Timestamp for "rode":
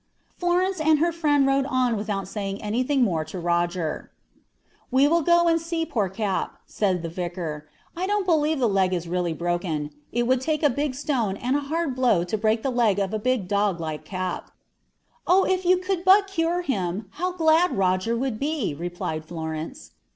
1.45-1.67